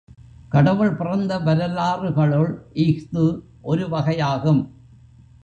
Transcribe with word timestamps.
கடவுள் 0.49 0.95
பிறந்த 0.95 1.39
வரலாறுகளுள் 1.39 2.51
இஃது 2.73 3.41
ஒருவகையாகும். 3.63 4.61